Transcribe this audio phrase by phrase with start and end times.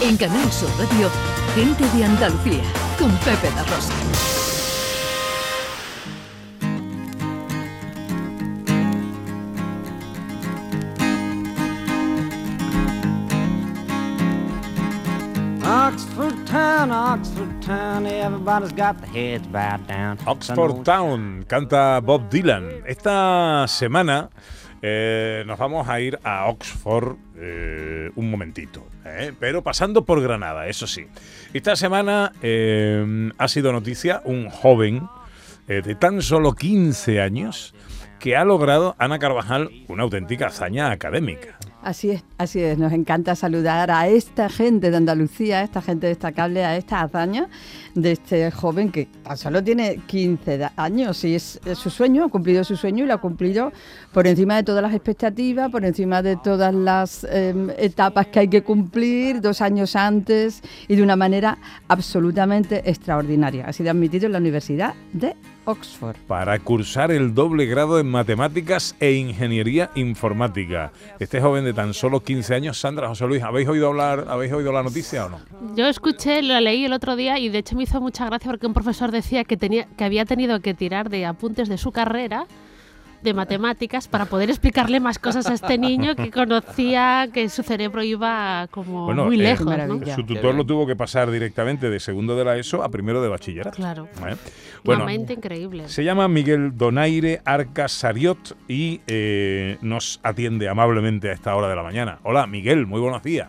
[0.00, 1.10] En Canal Sur Radio,
[1.56, 2.62] Gente de Andalucía,
[2.98, 3.92] con Pepe La Rosa.
[15.64, 20.16] Oxford Town, Oxford Town, everybody's got their heads bowed down.
[20.26, 22.82] Oxford Town, canta Bob Dylan.
[22.86, 24.30] Esta semana
[24.82, 30.68] eh, nos vamos a ir a Oxford eh, un momentito, eh, pero pasando por Granada,
[30.68, 31.06] eso sí.
[31.52, 32.32] Esta semana
[33.38, 35.08] ha sido noticia un joven
[35.66, 37.74] de tan solo 15 años
[38.18, 41.58] que ha logrado, Ana Carvajal, una auténtica hazaña académica.
[41.80, 42.76] Así es, así es.
[42.76, 47.48] Nos encanta saludar a esta gente de Andalucía, a esta gente destacable, a esta hazaña
[47.94, 52.24] de este joven que tan solo tiene 15 da- años y es, es su sueño,
[52.24, 53.72] ha cumplido su sueño y lo ha cumplido
[54.12, 58.48] por encima de todas las expectativas, por encima de todas las em, etapas que hay
[58.48, 63.66] que cumplir, dos años antes y de una manera absolutamente extraordinaria.
[63.66, 65.36] Ha sido admitido en la Universidad de
[65.68, 66.16] Oxford.
[66.26, 70.92] para cursar el doble grado en matemáticas e ingeniería informática.
[71.18, 74.72] Este joven de tan solo 15 años, Sandra José Luis, ¿habéis oído hablar, habéis oído
[74.72, 75.40] la noticia o no?
[75.76, 78.66] Yo escuché, lo leí el otro día y de hecho me hizo mucha gracia porque
[78.66, 82.46] un profesor decía que, tenía, que había tenido que tirar de apuntes de su carrera
[83.22, 88.02] de matemáticas para poder explicarle más cosas a este niño que conocía que su cerebro
[88.02, 89.66] iba como Bueno, muy eh, lejos.
[90.14, 93.28] Su tutor lo tuvo que pasar directamente de segundo de la ESO a primero de
[93.28, 93.76] bachillerato.
[93.76, 94.04] Claro.
[94.04, 94.20] ¿eh?
[94.22, 94.36] Una
[94.84, 95.88] Bueno, mente increíble.
[95.88, 101.76] se llama Miguel Donaire Arcas Sariot y eh, nos atiende amablemente a esta hora de
[101.76, 102.18] la mañana.
[102.22, 103.48] Hola, Miguel, muy buenos días.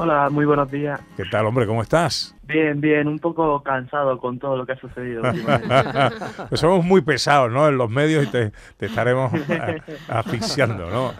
[0.00, 1.00] Hola, muy buenos días.
[1.16, 1.66] ¿Qué tal, hombre?
[1.66, 2.32] ¿Cómo estás?
[2.44, 5.22] Bien, bien, un poco cansado con todo lo que ha sucedido.
[6.48, 7.66] Pues somos muy pesados, ¿no?
[7.66, 11.12] En los medios y te, te estaremos eh, asfixiando, ¿no?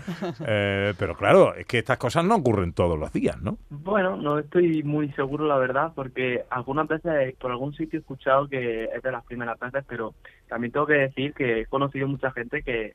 [0.46, 3.58] Eh, pero claro, es que estas cosas no ocurren todos los días, ¿no?
[3.68, 8.48] Bueno, no estoy muy seguro, la verdad, porque algunas veces por algún sitio he escuchado
[8.48, 10.14] que es de las primeras veces, pero
[10.46, 12.94] también tengo que decir que he conocido mucha gente que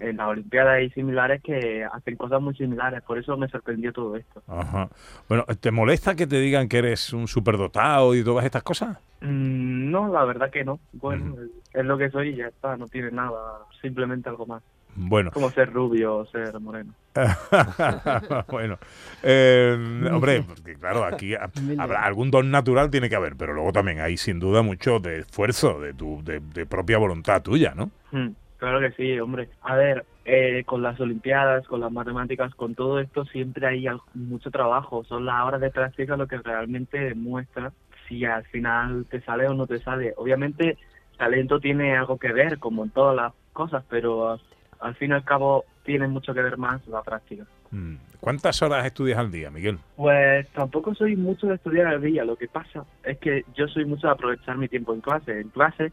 [0.00, 4.16] en las Olimpiadas y similares que hacen cosas muy similares, por eso me sorprendió todo
[4.16, 4.42] esto.
[4.48, 4.88] Ajá.
[5.28, 8.98] Bueno, ¿te molesta que te digan que eres un superdotado y todas estas cosas?
[9.20, 10.80] Mm, no, la verdad que no.
[10.92, 11.36] Bueno,
[11.74, 13.36] es lo que soy y ya está, no tiene nada,
[13.80, 14.62] simplemente algo más.
[14.96, 16.92] Bueno, Como ser rubio o ser moreno.
[18.48, 18.78] bueno,
[19.22, 19.76] eh,
[20.12, 24.00] hombre, porque claro, aquí ha- habrá algún don natural tiene que haber, pero luego también
[24.00, 27.90] hay sin duda mucho de esfuerzo, de tu, de, de propia voluntad tuya, ¿no?
[28.12, 29.48] Mm, Claro que sí, hombre.
[29.62, 34.50] A ver, eh, con las Olimpiadas, con las matemáticas, con todo esto siempre hay mucho
[34.50, 35.02] trabajo.
[35.04, 37.72] Son las horas de práctica lo que realmente demuestra
[38.06, 40.12] si al final te sale o no te sale.
[40.18, 40.76] Obviamente,
[41.16, 44.40] talento tiene algo que ver, como en todas las cosas, pero al,
[44.80, 47.46] al fin y al cabo tiene mucho que ver más la práctica.
[47.70, 47.94] Mm.
[48.20, 49.78] ¿Cuántas horas estudias al día, Miguel?
[49.96, 52.24] Pues tampoco soy mucho de estudiar al día.
[52.24, 55.40] Lo que pasa es que yo soy mucho de aprovechar mi tiempo en clase.
[55.40, 55.92] En clase,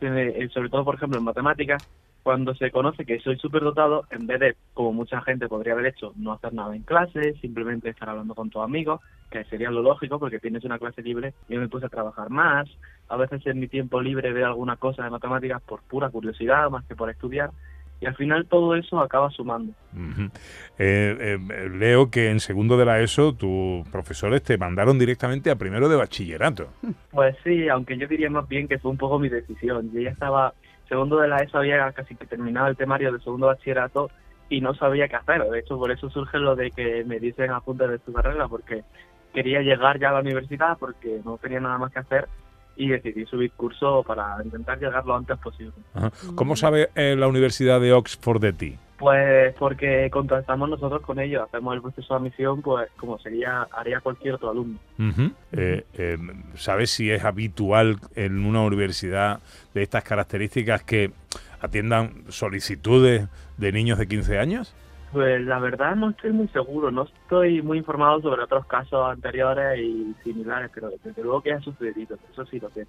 [0.00, 1.82] eh, sobre todo, por ejemplo, en matemáticas,
[2.22, 6.12] cuando se conoce que soy superdotado, en vez de, como mucha gente podría haber hecho,
[6.16, 9.00] no hacer nada en clase, simplemente estar hablando con tus amigos,
[9.30, 12.68] que sería lo lógico porque tienes una clase libre, yo me puse a trabajar más.
[13.08, 16.84] A veces en mi tiempo libre veo alguna cosa de matemáticas por pura curiosidad, más
[16.84, 17.50] que por estudiar.
[18.00, 19.72] Y al final todo eso acaba sumando.
[20.78, 25.56] Eh, eh, leo que en segundo de la ESO tus profesores te mandaron directamente a
[25.56, 26.68] primero de bachillerato.
[27.10, 29.90] Pues sí, aunque yo diría más bien que fue un poco mi decisión.
[29.92, 30.54] Yo ya estaba,
[30.88, 34.08] segundo de la ESO había casi que terminado el temario de segundo bachillerato
[34.48, 35.42] y no sabía qué hacer.
[35.42, 38.84] De hecho, por eso surge lo de que me dicen apunte de tu carrera, porque
[39.34, 42.28] quería llegar ya a la universidad, porque no tenía nada más que hacer
[42.78, 45.72] y decidí subir curso para intentar llegar lo antes posible.
[45.94, 46.12] Ajá.
[46.36, 48.78] ¿Cómo sabe eh, la Universidad de Oxford de ti?
[48.98, 54.00] Pues porque contactamos nosotros con ellos, hacemos el proceso de admisión, pues como sería, haría
[54.00, 54.78] cualquier otro alumno.
[55.52, 56.18] Eh, eh,
[56.54, 59.40] ¿Sabes si es habitual en una universidad
[59.72, 61.12] de estas características que
[61.60, 64.74] atiendan solicitudes de niños de 15 años?
[65.12, 69.78] Pues la verdad no estoy muy seguro, no estoy muy informado sobre otros casos anteriores
[69.80, 72.86] y similares, pero desde luego que ha sucedido, eso sí lo sé.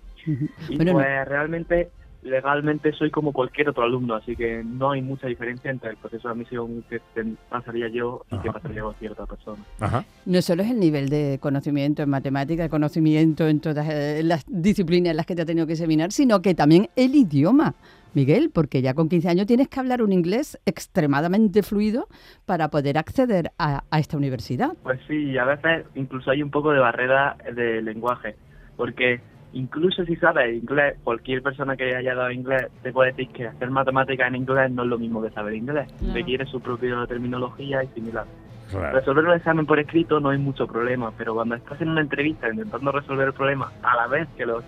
[0.67, 5.01] Y Bueno, no- pues realmente, legalmente soy como cualquier otro alumno, así que no hay
[5.01, 6.99] mucha diferencia entre el proceso de admisión que
[7.47, 8.59] pasaría yo y que Ajá.
[8.59, 9.63] pasaría cualquier otra persona.
[9.79, 10.03] Ajá.
[10.25, 14.43] No solo es el nivel de conocimiento en matemáticas, de conocimiento en todas eh, las
[14.47, 17.73] disciplinas en las que te ha tenido que examinar, sino que también el idioma,
[18.13, 22.07] Miguel, porque ya con 15 años tienes que hablar un inglés extremadamente fluido
[22.45, 24.71] para poder acceder a, a esta universidad.
[24.83, 28.35] Pues sí, a veces incluso hay un poco de barrera de lenguaje,
[28.75, 29.21] porque
[29.53, 33.69] incluso si sabes inglés, cualquier persona que haya dado inglés te puede decir que hacer
[33.71, 36.13] matemáticas en inglés no es lo mismo que saber inglés, Claro.
[36.13, 38.25] requiere su propia terminología y similar.
[38.69, 38.99] Claro.
[38.99, 42.47] Resolver un examen por escrito no hay mucho problema, pero cuando estás en una entrevista
[42.49, 44.61] intentando resolver el problema a la vez que lo,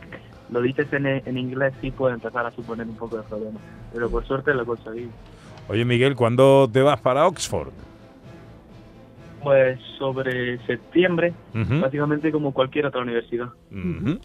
[0.52, 3.60] lo dices en, en inglés, sí puede empezar a suponer un poco de problema.
[3.94, 5.08] Pero por suerte lo conseguí.
[5.70, 7.72] Oye, Miguel, ¿cuándo te vas para Oxford?
[9.44, 11.80] Pues sobre septiembre, Ujú.
[11.80, 13.48] básicamente como cualquier otra universidad.
[13.72, 14.20] Ujú.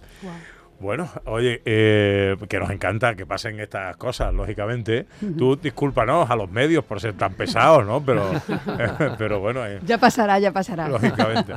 [0.79, 5.07] Bueno, oye, eh, que nos encanta que pasen estas cosas, lógicamente.
[5.39, 8.03] Tú discúlpanos a los medios por ser tan pesados, ¿no?
[8.05, 8.31] Pero,
[9.19, 10.89] pero bueno, eh, Ya pasará, ya pasará.
[10.89, 11.55] lógicamente,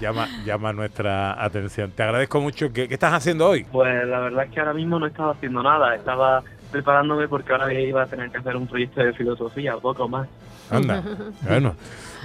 [0.00, 1.90] llama, llama nuestra atención.
[1.90, 2.72] Te agradezco mucho.
[2.72, 3.64] ¿Qué, qué estás haciendo hoy?
[3.70, 6.42] Pues la verdad es que ahora mismo no estaba haciendo nada, estaba
[6.74, 10.28] preparándome porque ahora iba a tener que hacer un proyecto de filosofía, poco más.
[10.70, 11.04] Anda.
[11.42, 11.76] Bueno,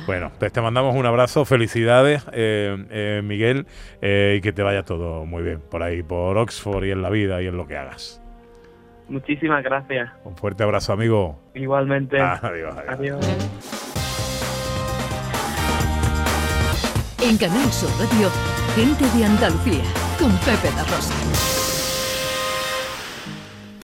[0.07, 3.67] bueno pues te mandamos un abrazo, felicidades, eh, eh, Miguel,
[4.01, 7.11] eh, y que te vaya todo muy bien por ahí, por Oxford y en la
[7.11, 8.23] vida y en lo que hagas.
[9.07, 10.09] Muchísimas gracias.
[10.23, 11.39] Un fuerte abrazo, amigo.
[11.53, 12.19] Igualmente.
[12.19, 12.77] Adiós, adiós.
[12.87, 13.25] Adiós.
[17.21, 18.29] En Canal Sur Radio,
[18.75, 19.83] gente de Andalucía,
[20.17, 21.68] con Pepe da Rosa.